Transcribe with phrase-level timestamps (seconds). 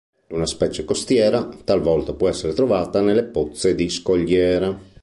[0.25, 4.75] È una specie costiera, talvolta può essere trovata nelle pozze di scogliera.